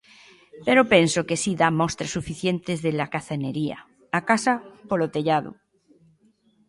[0.67, 3.77] Pero penso que si dá mostras suficientes de lacazanería:
[4.17, 4.53] a casa
[4.89, 5.51] polo tellado.